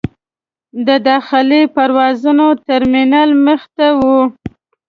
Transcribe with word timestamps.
د 0.87 0.89
داخلي 1.09 1.61
پروازونو 1.75 2.47
ترمینل 2.67 3.29
مخې 3.45 3.69
ته 3.77 3.87
و. 3.99 4.01